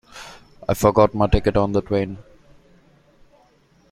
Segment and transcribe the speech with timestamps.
[0.67, 2.17] I forgot my ticket on the train.